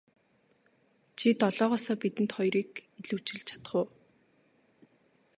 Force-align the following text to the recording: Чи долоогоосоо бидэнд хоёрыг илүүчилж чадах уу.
Чи 1.17 1.27
долоогоосоо 1.41 1.95
бидэнд 2.01 2.31
хоёрыг 2.35 2.71
илүүчилж 3.01 3.43
чадах 3.47 3.73
уу. 3.79 3.87